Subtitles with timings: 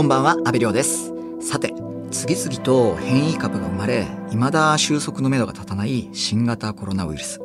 [0.00, 1.12] こんばんは、阿部亮です。
[1.42, 1.74] さて、
[2.10, 7.38] 次々と変異株が生まれ、未だ収束のめどが立たない新型コロナウイルス。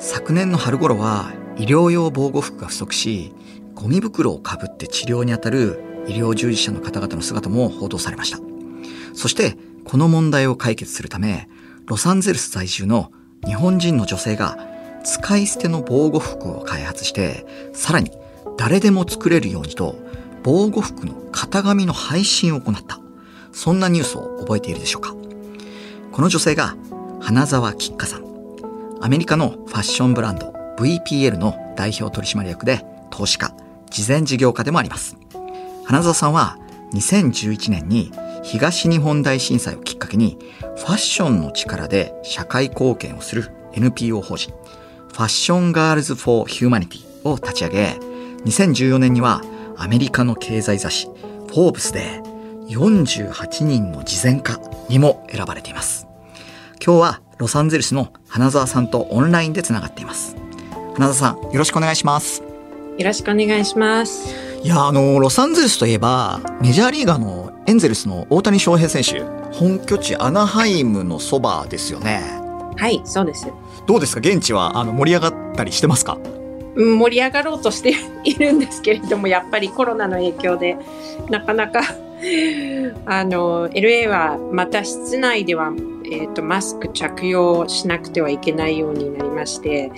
[0.00, 3.32] 昨年の春頃は医療用防護服が不足し、
[3.76, 8.40] ゴミ袋をかぶって治療に当たる医療従事者の方々の姿も報道されました。
[9.14, 11.48] そして、この問題を解決するため、
[11.84, 13.12] ロサンゼルス在住の
[13.44, 14.58] 日本人の女性が
[15.04, 18.10] 使い捨ての防護服を開発して、さらに
[18.56, 20.04] 誰でも作れるようにと、
[20.46, 23.00] 防護服の型紙の配信を行った。
[23.50, 25.12] そんなニュースを覚えているでしょうか？
[26.12, 26.76] この女性が
[27.20, 28.24] 花沢吉香さん。
[29.00, 33.52] アメリカのファッションブランド VPL の代表取締役で投資家、
[33.90, 35.16] 事前事業家でもあります。
[35.84, 36.58] 花沢さんは
[36.92, 38.12] 2011年に
[38.44, 40.38] 東日本大震災をきっかけに
[40.76, 44.52] ファッションの力で社会貢献をする NPO 法人
[45.08, 47.98] ファッションガールズ・フォー・ヒューマニティを立ち上げ
[48.44, 49.42] 2014年には
[49.78, 52.22] アメリカの経済雑誌フォーブスで
[52.68, 56.06] 48人の慈善家にも選ばれています。
[56.84, 60.36] 今日はロサンゼルスの花澤さんとオンラインでつながっています。
[60.94, 62.42] 花澤さんよろしくお願いします。
[62.42, 64.34] よろしくお願いします。
[64.62, 69.20] いやあのロサンゼルスといえばメジャーリーガーのエンゼルスの大谷翔平選手
[69.54, 72.22] 本拠地アナハイムのそばですよね。
[72.76, 73.46] はい、そうです。
[73.86, 74.20] どうですか？
[74.20, 76.14] 現地はあの盛り上がったりしてますか？
[76.14, 76.45] うん
[76.76, 80.76] 盛り上がろうとしているんですけれども、やっぱりコロナの影響で、
[81.30, 81.80] なかなか、
[83.06, 85.72] あの、LA はまた室内では、
[86.10, 89.90] えっ、と、マスク着用しなくてはいけないようになりまして、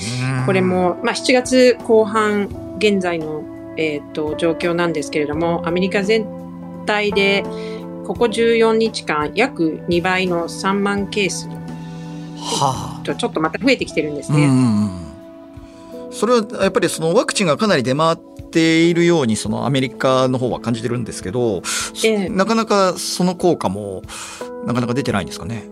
[0.47, 3.43] これも、まあ、7月後半、現在の、
[3.77, 6.27] えっ、と、状況なんですけれども、アメリカ全
[6.87, 7.45] 体で、
[8.07, 11.49] ここ14日間、約2倍の3万ケース。
[12.39, 13.05] はあ。
[13.05, 15.08] とちょっとまた増えてきてるんですね。
[16.19, 18.17] それはやっぱりそのワクチンがかなり出回っ
[18.51, 21.63] ているようにそのアメリカの方は感じてるんですけど、
[22.05, 24.03] ええなかなかその効果も
[24.67, 25.65] なかなか出てないんですかね？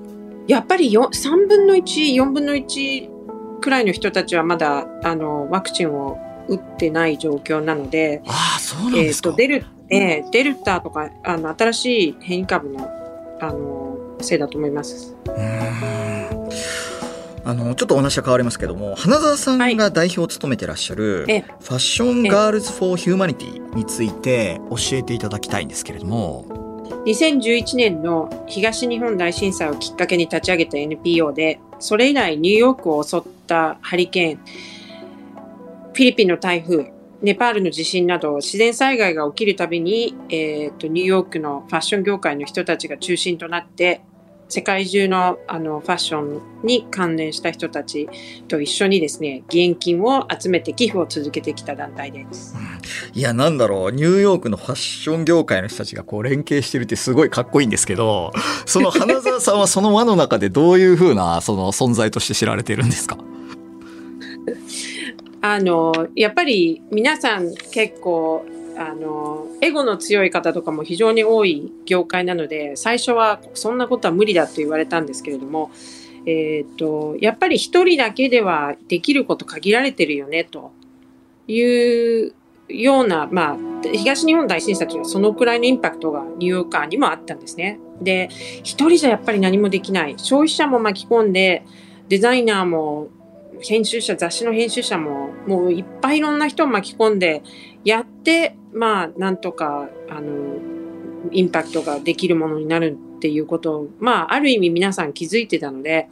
[0.47, 9.31] やっぱりよ3分の1、4分の1くらいの人たちはまだあのワクチンを打ってない状況なので、ああそうなんえですか。
[9.31, 12.88] ーとデルえーデルタとかあの新しい変異株の
[13.41, 15.16] あのせいだと思います。
[15.26, 15.96] うーん
[17.47, 21.41] あのちょっとお話は変わりますけども花澤さんが代表を務めてらっしゃる、ええ。
[21.61, 26.45] ファッションガールズ・フォー・ヒューマニティについて教えていただきたいんですけれども。
[27.07, 34.41] 2011年の東日本大震災をきっかけに立ち上げた NPO で、それ以来ニューヨークを襲ったハリケーン、
[35.93, 36.93] フィリピンの台風、
[37.23, 44.01] ネパールの地震など自然災害が起きるたびに、えーとニューヨークのファッション業界の人たちが中心となって
[44.49, 48.09] 世界中のあのファッションに関連した人たち
[48.47, 52.55] と一緒にですね義援金を集めて寄付を続けてきた団体です。
[53.12, 58.33] いや、なんだろう、ニューヨークのファッション業界の人たちがこう連携してるってすごいかっこいいんですけど、
[58.67, 63.19] その花澤さんはその輪の中でどういうふうなその存在として知られているんですか？
[65.43, 68.45] あのやっぱり皆さん結構
[68.76, 75.70] あのエゴの強い方とかも非常に多い業界なので最初はそんなことは無理だと言われたんですけれども、
[76.26, 80.72] えー、とやっぱり一人だけではできること限られてるよねと
[81.48, 82.34] いう
[82.69, 83.56] ような、まあ、
[83.92, 87.78] 東日本大震災というのはそのくらいのインパクトがニューヨーカーにもあったんですね。
[88.03, 88.28] で
[88.62, 91.65] 一人じゃやっぱり何もできない消費者も巻き込んで
[92.09, 93.09] デザイナーも
[93.62, 97.42] 編集者、雑誌の編集者も、もういっぱいいろんな人を巻き込んで、
[97.84, 98.06] やっ、
[98.72, 100.56] まあ、なんとか、あの、
[101.32, 106.09] インパクトができるものになるっていうことを、まあ、ある意味皆さん気づいてたので、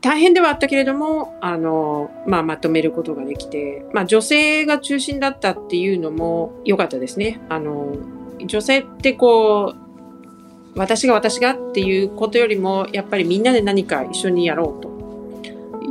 [0.00, 7.40] 大変ではあったけれども、あの、まあ、まとめることができて、まあ、女性が中心だったっていうのも良かったですね。
[7.48, 7.96] あの、
[8.44, 14.95] 女性ってこう、私が私がっていうことよりも、やっぱりみんなで何か一緒にやろうと。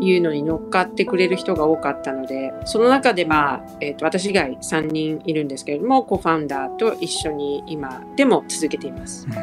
[0.01, 9.27] いうのに乗っかってくれる人が多かったので、その中でまあ、えっ、と、私以外3人いるんですけれども、コファウンダーと一緒に今でも続けています。
[9.27, 9.35] ま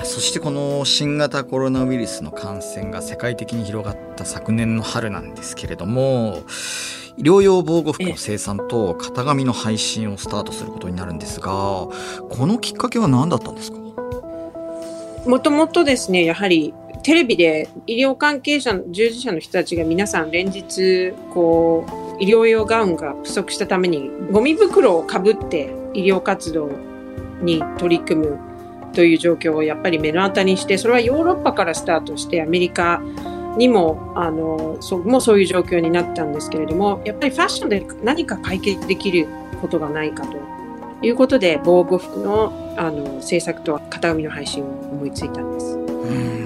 [0.00, 6.38] あそしてこの新型コロナウイルスの感染が世界的に広がった昨年の春なんですけれども
[7.16, 11.90] 医療用防護服の生産と型紙の配信をスタートすることになるんですがこ
[12.40, 13.78] のきっかけは何だったんですか？
[15.26, 21.84] もともとですね、やはりテレビで医療関係者の、従事者の人たちが皆さん連日、こ
[22.18, 26.70] う、医療用ガウンが不足したために、ゴミ袋をかぶって医療活動
[27.42, 28.38] に取り組む
[28.92, 33.02] という状況をやっぱり目の当たりにして、それはヨーロッパからスタートしてアメリカ
[33.56, 39.26] にも、あの、そもうそういう状況になったんですけれども、やっぱりファッションで何か解決できる
[39.60, 40.36] ことがないかと
[41.02, 46.41] いうことで、防護服のあの制作と型紙の配信を思いついたんです。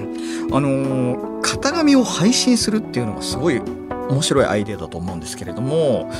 [0.51, 3.61] あの型紙を配信するっていうのがすごい
[4.09, 6.11] 面白いアイデアだと思うんですけれども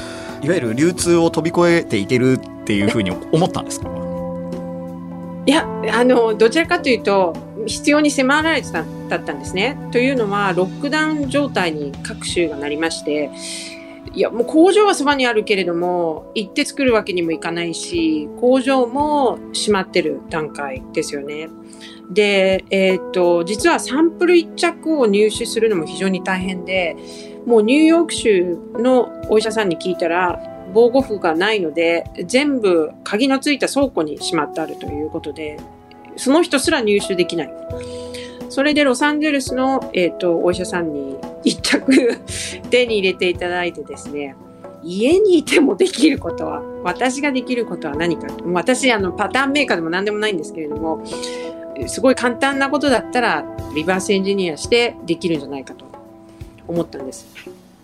[0.42, 3.88] いわゆる流通を飛び越えていけるっていうふうに思ったんですか？
[5.46, 7.34] いやあのどちらかというと
[7.66, 9.78] 必要に迫られてただったんですね。
[9.92, 13.30] というのはロックダウン状態に各州がなりまして
[14.14, 21.50] いやもう工場はそばにあるけれども行って作るわけにもいかないし工場も閉まってる段階ですよね。
[22.10, 26.96] で、えー、っと実はサンプル1着を入手するのも非常に大変で
[27.46, 30.42] もうニューヨーク州のお医者さんに聞いたら
[30.74, 35.60] 防護服がないので全部鍵のついた倉庫にしまってあるということで
[36.16, 37.54] その人すら入手できない。
[38.50, 41.18] それでロサンゼルスの、えーと、お医者さんに
[41.48, 42.20] 一着
[42.70, 44.36] 手に入れていただいてですね
[44.84, 51.04] 家にいてもできることは私ができることは何か私あのパターンメーカーでも何でもないんですけれども
[51.88, 53.46] すごい簡単なことだったら
[53.76, 55.86] リバースエンジニアしてできるんじゃないかと
[56.68, 57.28] 思ったんです。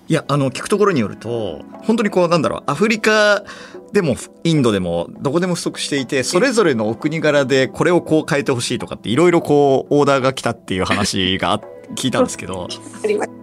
[0.09, 3.43] いやあの聞くところによると本当にこうなんだろうアフリカ
[3.93, 11.61] でもインドでもどこでも不足していてそれぞれのお国柄でこれをこう変えてほしいとかっていろいろこうオーダーが来たっていう話が
[11.95, 12.67] 聞いたんですけど。
[13.03, 13.42] ありまし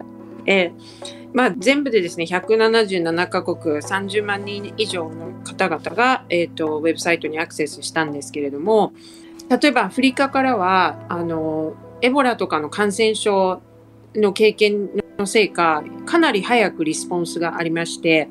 [0.50, 0.54] た。
[0.54, 0.72] え
[1.16, 8.92] えまあ、全部でですね177カ国30万人以上の方々が、えーと、ウェブサイトにアクセスしたんですけれども
[9.48, 13.62] 例えばアフリカからはあのエボラとかの感染症
[14.14, 14.90] の経験
[15.20, 18.28] のせいか、かなり早くリスポンスがありまして、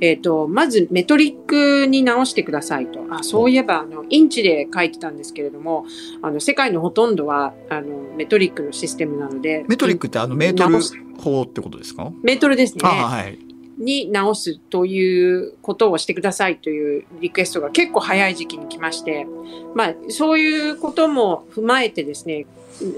[0.00, 3.00] えっ、ー、と、まずメトリックに直してくださいと。
[3.10, 5.86] あ、そういえば、あの、インチで書いてたんですけれども、
[6.20, 7.86] あの、世界のほとんどは、あの、
[8.16, 9.64] メトリックのシステムなので。
[9.68, 10.78] メトリックってあの、メートル
[11.18, 12.12] 法ってことですか？
[12.22, 12.82] メートルですね。
[12.84, 13.51] はい。
[13.82, 19.26] に直すということをしてくださいというリクエストが結構早い時期に来まして、
[19.74, 22.46] まあ、そういうことも踏まえてですね、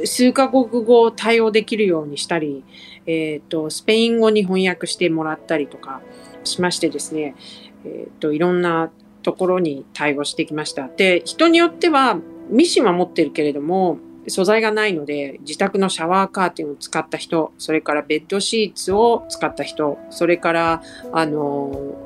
[0.04, 2.64] 数カ国語を対応できるようにしたり、
[3.06, 6.00] えっ、ー、と、スペイン語に翻訳してもらったりとか
[6.44, 7.34] しましてですね、
[7.84, 8.90] えっ、ー、と、いろんな
[9.22, 10.88] ところに対応してきました。
[10.88, 13.98] で、人によってはミシンは持ってるけれども、
[14.28, 20.82] 素材がないので、自宅のシャワーカーテンを使った人、それからベッドシーツを使った人、それから、
[21.12, 21.40] あの、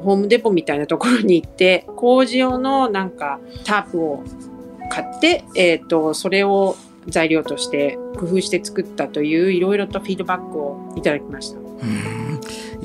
[0.02, 4.24] ホームデポみたいなところに行って、工事用のなんかタープを
[4.90, 6.76] 買って、えっ、ー、と、それを
[7.06, 12.17] 材料として工夫して作ったといういろいろとフィードバックをいただきました。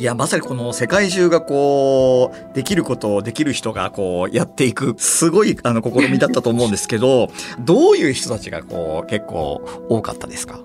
[0.03, 7.29] いやまさにこの世界中がこうできることをできる人がこうやっていくすごいあの試みだったと思うんですけど
[7.61, 10.59] どういう人たちがこう結構多かったですか？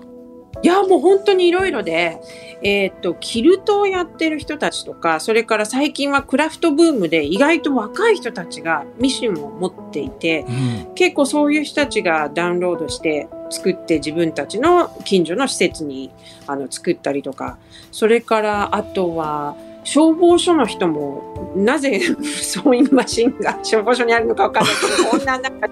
[0.61, 2.19] いやもう本当にいろいろで、
[2.61, 16.11] えー、っとキルトをやってる人たちとかそれから最近はクラフトブームで意外と若い人たちがミシンを持っていて、うん、結構そういう人たちがダウンロードして作って自分たちの近所の施設に
[16.45, 17.57] あの作ったりとか
[17.91, 21.99] それからあとは消防署の人もなぜ
[22.43, 25.67] そういうマシンが消防署にあるのか分かんないけどこんななんか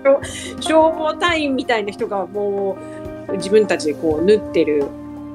[0.60, 2.97] 消防隊員みたいな人がもう
[3.34, 4.86] 自分たちでこう縫ってる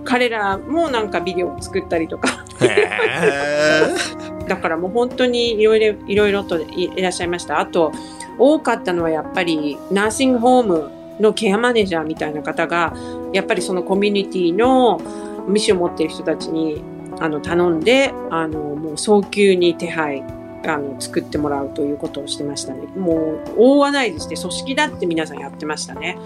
[0.04, 2.44] 彼らもなんかビデオを作ったりとか
[4.48, 7.92] だからもう本当にいろいろいろいろといらっしゃいましたあと
[8.38, 10.90] 多かったのはやっぱりナーシングホーム
[11.20, 12.94] のケアマネージャーみたいな方が
[13.32, 15.00] やっぱりそのコミュニティの
[15.46, 16.82] ミッションを持っている人たちに
[17.20, 20.24] あの頼んであのもう早急に手配
[20.64, 22.86] あの作ってもらうということをしてましたね。
[22.96, 24.36] もう大はないですね。
[24.36, 26.19] 組織だって皆さんやってましたね。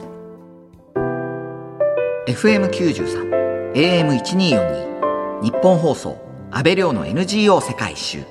[2.26, 6.16] FM93、AM1242、ニッポン放送、
[6.50, 8.24] 阿部亮の NGO 世界一周。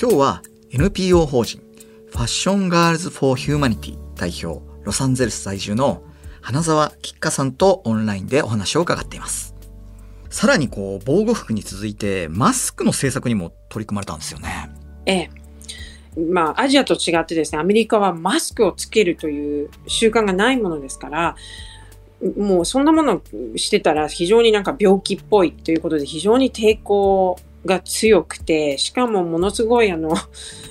[0.00, 1.60] 今日は NPO 法人
[2.08, 6.02] ファッションガールズ・フォー・ヒューマニティ代表、ロサンゼルス在住の
[6.40, 9.54] 花沢菊香さんとオンラインでお話を伺っています。
[10.30, 14.70] さらにこう、防護服に続いて、マスクの制作にも取り組まれたんですよね。
[15.04, 15.39] ええ。
[16.16, 21.36] まあ、アジアと違ってですね、アメリカはマスクをつけるという習慣がないものですから、
[22.36, 23.22] もうそんなもの
[23.56, 30.10] してたら非常になんか病気っぽいということで非常に抵抗が強くて、しかもものすごいあの、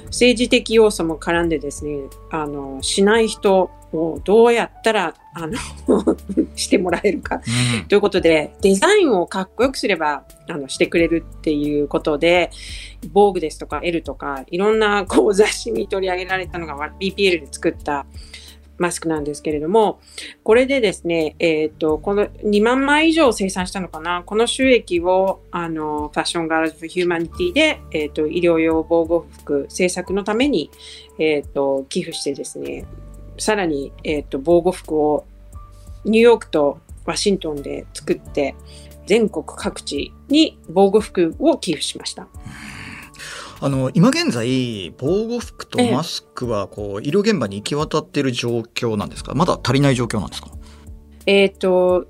[0.05, 5.57] 政治的要素も絡んでですね、あの、しない人をどうやったら、あの
[6.55, 7.41] してもらえるか、
[7.77, 12.51] うん、ということで、デザインをかっこよくすれば、あの、してくれるっていうことで、
[13.13, 18.05] 防具ですとか L とか、いろんなこう 雑誌に取り上げられたのが BPL で作った
[18.79, 19.99] マスクなんですけれども、
[20.43, 30.71] これでですね、えっ、ー、と、この2万枚以上生産したのかな、この収益を、あの、ファッションガールズ・フ・ヒューマニティで、えっ、ー、と、医療用防護服製作のために、
[31.19, 32.85] えっ、ー、と、寄付してですね、
[33.39, 35.25] さらに、えっ、と、防護服を
[36.05, 38.55] ニューヨークとワシントンで作って、
[39.07, 42.27] 全国各地に防護服を寄付しました。
[43.61, 49.33] あの今現在防護服とマスクはこう、医療現場に行き渡っている状況なんですか？
[49.35, 50.49] まだ足りない状況なんですか？
[51.25, 52.05] えっ、と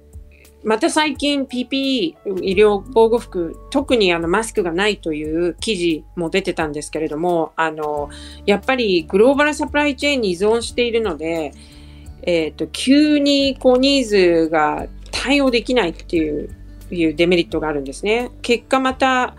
[0.63, 2.15] また最近 PPE 医
[2.53, 8.09] 療防護服特にあのマスクがないという記事も出てたんですけれどもあの
[8.45, 11.53] やっぱりグローバルサプライチェーンに依存しているので、
[12.23, 16.49] えーと、急にこうニーズが対応できないっていう
[16.91, 18.31] いうデメリットがあるんですね。
[18.41, 19.35] 結果また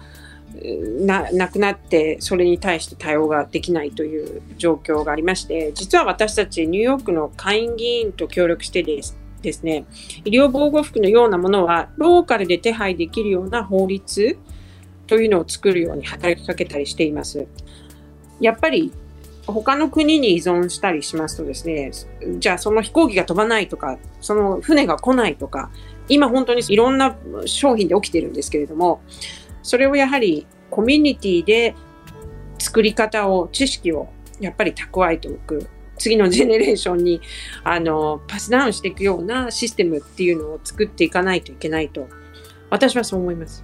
[1.01, 9.85] ななくなってそれに対して対応ができないという状況がありまして実は私たちニューヨークの下院議員と協力してですですね
[10.25, 14.39] 医療防護服のようなものはローカルで手配できるような法律
[15.07, 17.47] というのを作るように働きかけたりしています。
[18.41, 18.93] やっぱり
[19.47, 21.91] 他の国に依存したりしますとですね
[22.39, 25.71] じゃあその飛行機が飛ばないとかその船が来ないとか
[26.09, 27.17] 今本当にいろんな
[27.47, 29.01] 商品で起きてるんですけれども
[29.63, 31.75] それをやはりコミュニティで
[32.61, 35.67] 作り方を、知識をやっぱり蓄えておく。
[36.01, 37.21] 次のジェネレーションに
[37.63, 42.09] あのパスダウンしていくようなシステムっていうのを作っていかないといけないと
[42.71, 43.63] 私はそう思います。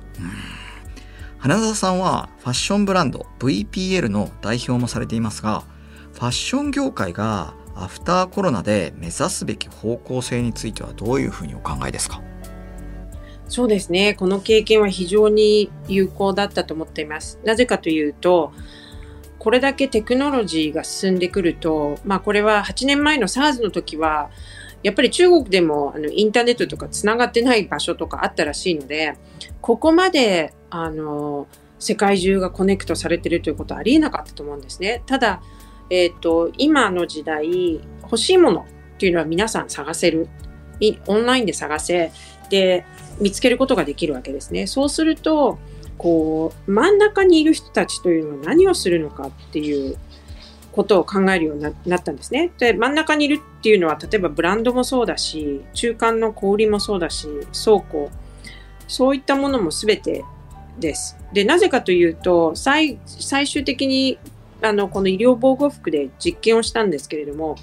[1.38, 5.64] 花澤さんはファッションブランド VPL の代表もされていますが
[6.12, 12.22] ファッション業界がアフターコロナで目指すべき方向性についてはどういうふうにお考えですか？
[13.48, 14.14] そうですね。
[14.14, 17.38] この経験は非常に有効だったと思っています。
[17.44, 18.52] なぜかというと、
[19.46, 24.28] これだけテクノロジーが進んでくると、まあこれは8年前の SARS の時は、
[24.82, 29.16] やっぱり中国でもあのインターネットとかつながってない場所とかあったらしいので、
[29.60, 31.46] ここまであの
[31.78, 35.04] 世界中がコネクトされてるということはありえなかったと思うんですね。
[35.06, 35.40] ただ、
[35.90, 40.28] えっ、ー、と、今の時代、欲しいものっていうのは皆さん探せる。
[41.06, 42.10] オンラインで探せ。
[42.50, 42.84] で、
[43.20, 44.66] 見つけることができるわけですね。
[44.66, 45.60] そうすると、
[45.98, 49.96] こう、真ん中にいる人たちというのは何をするのかっていう
[50.72, 52.52] ことを考えるようになったんですね。
[52.58, 57.26] で、真ん中にいるっていうのは、例えばブランドもそうだし、中間の小売もそうだし、
[57.64, 58.10] 倉庫、
[58.88, 60.24] そういったものも全て
[60.78, 61.16] です。
[61.32, 64.18] で、なぜかというと、最最終的に
[64.62, 67.56] あのこの医療防護服で実験をしたんですけれども、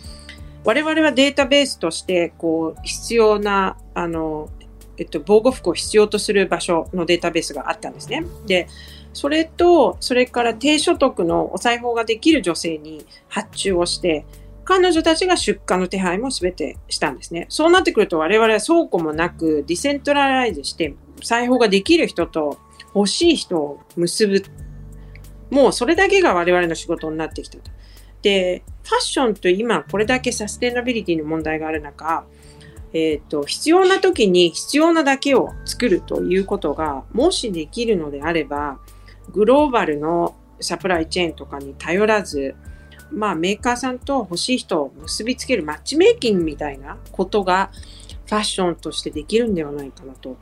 [0.65, 4.49] 我々はデータベースとしてこう必要なあの
[5.03, 8.25] えっと、防護服を必要とする場所のデータベースがあったんですね。
[8.45, 8.67] で、
[9.11, 14.25] それと、それから低所得のお裁縫ができる女性に発注をして、
[14.63, 17.47] 彼女たちが出荷の手配も全てしたんですね。
[17.49, 22.57] そうなってくると我々は倉庫もなくディセントラライズして裁縫ができる人と
[22.95, 24.41] 欲しい人を結ぶ。
[25.49, 27.71] もうそれだけが我々の仕事になってきたと。
[28.21, 32.25] で、ファッションと今これだけサステナビリティの問題がある中、
[32.93, 38.79] えっ、ー、と、必要な時に必要なだけを作るということが、もしできるのであれば、
[39.31, 42.55] グローバルのサプライチェーンとかに頼らず、
[43.11, 47.71] まあメーカーさんと欲しい人を結びつけるマッチメイキングみたいなことが
[48.25, 50.37] ファッションとしてできるんではないかなと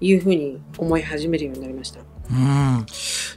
[0.00, 2.00] いうふうに思い始めるようになりました。
[2.30, 2.86] うん。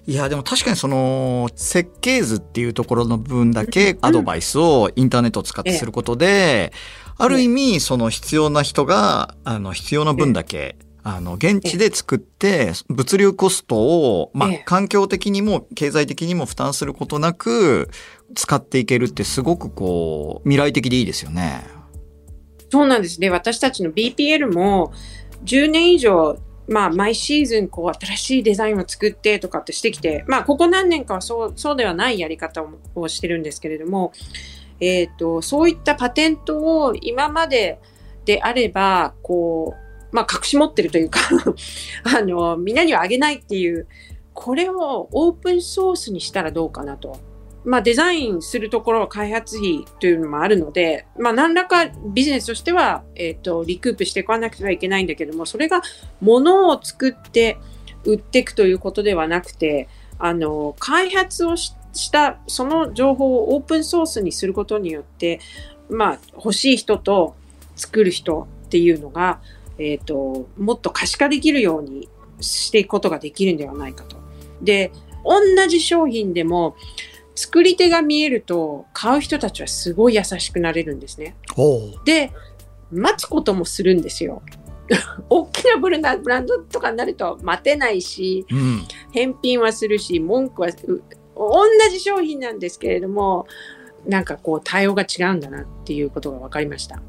[0.08, 6.72] いや、でも確かにその設計図っていうところの分だけアドバイスをインターネットを使ってすることで、
[7.20, 17.90] ある意味、その必要な人が、あの、必要な分だけ、あの、現地で作って、物流コストを、まあ、環境的にも経済的にも負担することなく、
[18.36, 21.66] 使っていけるってすごくこう、未来的でいいですよね。
[22.72, 23.30] そうなんですね。
[23.30, 24.94] 私たちの BPL も、
[25.44, 26.38] 10年以上、
[26.70, 32.64] まあ、毎シーズン、こう、新しいデザインを作ってとかってしてきて、まあ、ここ何年かはそう、そうではないやり方
[32.96, 34.14] をしてるんですけれども、
[34.80, 37.80] え、ー、と、そういったパテントを今まで
[38.26, 39.76] であれば、こ
[40.12, 41.20] う、まあ、隠し持ってるというか
[42.04, 43.88] あの、みんなにはあげないっていう、
[44.34, 47.18] これをオープンソースにしたらどうかなと。
[47.66, 55.82] まあ、デザインするところは開発費というのもあるので、まあ、何らかビジネスとしては、え、ー、と、リクープしていかなくてはいけないんだけども、それが
[56.22, 57.58] 物を作って
[58.06, 65.40] 売っていくということではなくて、あの、開発をしてしたその情報をオープンソースにすることによって、
[65.90, 67.36] まあ、欲しい人と
[67.76, 69.40] 作る人っていうのが、
[69.78, 72.10] えっ、ー、と、もっと可視化できるように
[72.42, 74.18] していくことができるんではないかと。
[74.62, 74.92] で、
[75.24, 76.76] 同じ商品でも
[77.36, 81.36] 作り手が見えると買う人たちはすごい優しくなれるんですね。
[82.04, 82.32] で
[82.92, 84.42] 待つこともするんですよ。
[85.30, 88.82] 大きなブランドとかになると待てないし、うん、
[89.12, 90.70] 返品はするし文句は
[91.40, 93.48] 同じ商品なんですけれども
[94.06, 97.02] なんかこう対応が違うんだなっていうことが分かりました。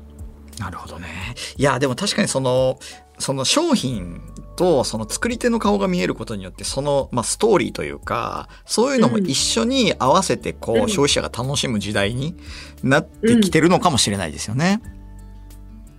[0.59, 1.09] なるほどね。
[1.57, 2.79] いやでも確かにその
[3.19, 4.21] その商品
[4.57, 12.37] とその作り手の顔が見えることによってその、まあ、ストーリーというかそういうのも一緒に合わせてこう、うん、消費者が楽しむ時代に
[12.83, 14.81] なってきてるのかもしれないですよね。
[14.95, 15.01] うん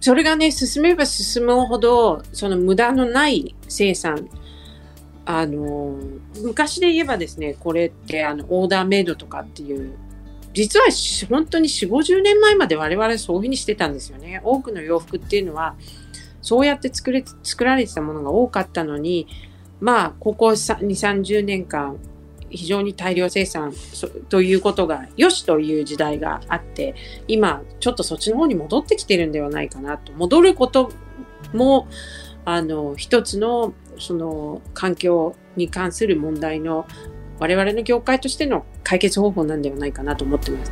[0.02, 4.28] それがね、進めば進むほど、その無駄のない生産。
[5.25, 5.98] あの、
[6.42, 9.94] 昔で言えばですね、これってあのオーダーメイドとかっていう、
[10.54, 10.88] 実は
[11.30, 14.42] 本当に4、50年前まで我々そういうふうにしてたんですよね。
[14.44, 15.75] 多くの洋服っていうのは、
[16.42, 19.28] そうやって作れ作られてたものが多かったのに、
[19.80, 21.98] まあ、ここ2、30年間、
[22.51, 23.74] 非常に大量生産
[24.30, 26.96] ということが良しという時代があって
[27.28, 30.92] 今ちょっとそっちの方に戻ってきてるんではないかなと戻ること
[31.54, 31.88] も
[32.44, 36.88] あの一つのその環境に関する問題の
[37.40, 40.72] 我々の業界としての解決方法なんではないかなと思ってます。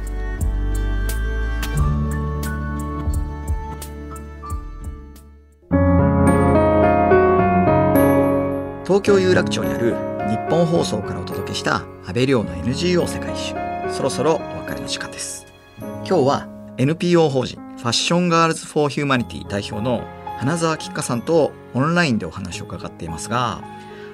[8.86, 9.96] 東京有楽町にある
[10.30, 13.70] ニッポン放送からお届けした阿部亮の NGO 世界一周。
[13.94, 15.46] そろそろお別れの時間です。
[15.80, 16.48] 今日は
[16.78, 20.04] NPO 法人ファッションガールズ・フォー・ヒューマニティ代表の
[20.40, 23.62] 花澤菊香さんとオンラインでお話を伺っていますが、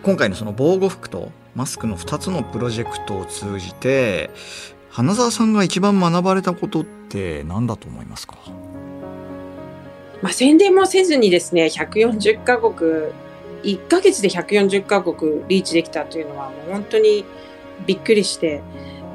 [0.01, 4.31] 今回のその防護服とマスクの2つのプロジェクトを通じて、
[4.89, 8.39] 花澤さんが一番学ばれたことって何だと思いますか？
[10.23, 13.11] まあ、宣伝もせずにですね、140カ国
[13.61, 17.23] 1ヶ月で140カ国リーチできたというのはもう本当に
[17.85, 18.63] びっくりして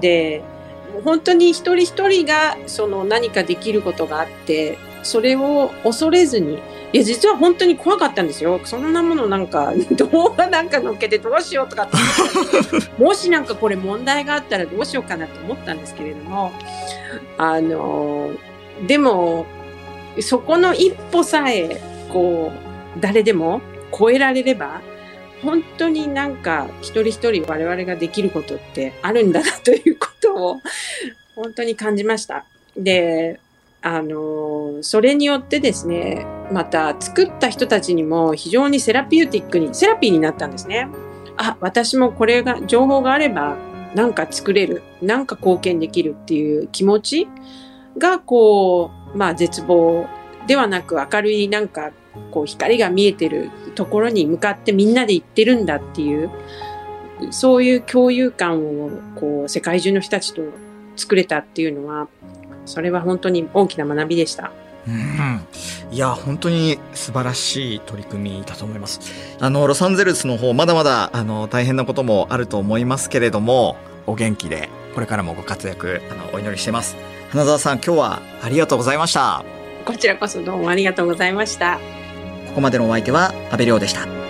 [0.00, 0.45] で
[1.02, 6.61] 本当に一人一人がその何かできることがあってそれを恐れずに
[6.93, 11.89] いや実は本当に怖かったんですよそんなものなんか 動画なんか載っけてどうしようとか
[12.99, 16.53] もしなんかこれ問題があったらどうしようかなと思ったんですけれども
[17.39, 18.31] あの
[18.87, 19.47] でも
[20.21, 21.81] そこの一歩さえ
[22.13, 22.53] こ
[22.97, 23.61] う誰でも
[23.97, 24.81] 超えられれば、
[25.43, 30.61] 本当になんか一人一人我々ができることってあるんだなということを
[31.35, 32.45] 本当に感じました。
[32.76, 33.41] で、
[33.82, 40.88] あの、それによってですね、また作った人たちにも非常にセラピューティックに、セラピーになったんですね。
[41.36, 43.56] あ、私もこれが、情報があれば
[43.95, 47.28] なんか作れる、なんか貢献できるっていう気持ち
[47.97, 50.06] がこう、まあ絶望
[50.47, 51.93] ではなく明るいなんか
[52.30, 56.30] こう光が見えてるところに向かってみんなで行ってるんだっていう
[57.30, 60.43] そういう共有感をこう世界中の人たちと
[60.97, 62.08] 作れたっていうのは
[62.67, 64.51] それは本当に大きな学びでした。
[64.89, 65.47] うん、
[65.91, 69.01] いや本当に素晴らしい取り組みだと思います。
[69.39, 76.97] あのロサンゼルスの方まだまだあの大変なこともあると思いますけれどもお元気でこれからもご活躍あのお祈りしてます。
[77.31, 79.45] 花澤さん今日はありがとうございました。
[79.85, 81.79] こちらこそどうもありがとうございました。
[82.49, 84.29] ここまでのお相手は阿部亮でした。